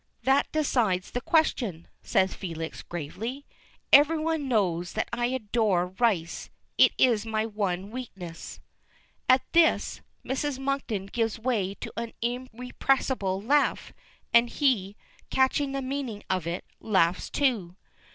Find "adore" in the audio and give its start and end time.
5.27-5.89